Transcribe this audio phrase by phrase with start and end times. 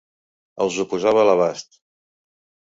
[0.65, 1.79] Els ho posava a l'abast.